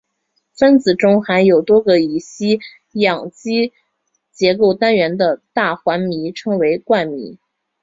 [0.57, 2.59] 分子中含有多个乙烯
[2.93, 3.71] 氧基
[4.31, 7.37] 结构单元的大环醚称为冠醚。